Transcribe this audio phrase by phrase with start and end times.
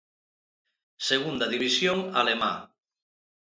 [1.09, 2.53] Segunda División alemá.